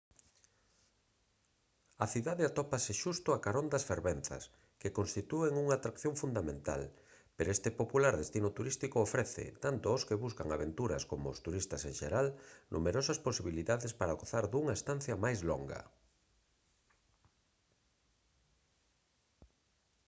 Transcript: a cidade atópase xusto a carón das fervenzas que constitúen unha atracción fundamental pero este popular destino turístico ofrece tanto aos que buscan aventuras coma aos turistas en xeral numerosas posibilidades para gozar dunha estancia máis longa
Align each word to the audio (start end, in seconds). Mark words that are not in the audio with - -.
a 2.03 2.05
cidade 2.13 2.43
atópase 2.49 2.93
xusto 3.03 3.29
a 3.31 3.41
carón 3.45 3.67
das 3.73 3.87
fervenzas 3.89 4.43
que 4.81 4.95
constitúen 4.99 5.53
unha 5.63 5.75
atracción 5.77 6.13
fundamental 6.21 6.81
pero 7.35 7.49
este 7.55 7.69
popular 7.79 8.13
destino 8.21 8.49
turístico 8.57 8.97
ofrece 9.07 9.45
tanto 9.65 9.85
aos 9.87 10.03
que 10.07 10.21
buscan 10.25 10.49
aventuras 10.51 11.03
coma 11.09 11.27
aos 11.29 11.41
turistas 11.45 11.81
en 11.89 11.93
xeral 12.01 12.27
numerosas 12.75 13.21
posibilidades 13.27 13.91
para 13.99 14.17
gozar 14.21 14.43
dunha 14.51 14.77
estancia 14.79 15.15
máis 15.25 15.39
longa 15.49 15.81